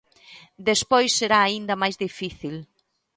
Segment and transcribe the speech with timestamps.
[0.69, 2.55] Despois será aínda máis difícil.